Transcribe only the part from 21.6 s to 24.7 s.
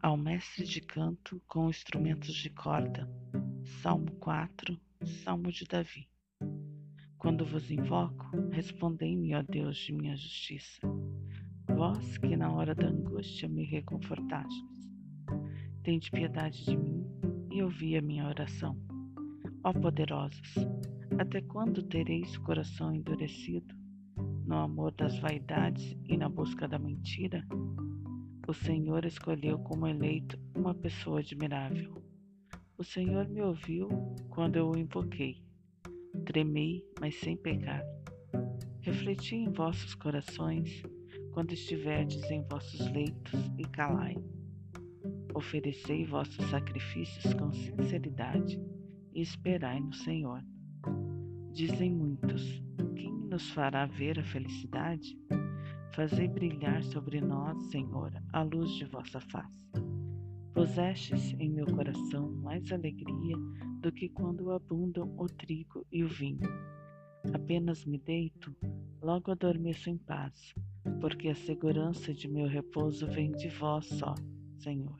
tereis o coração endurecido, no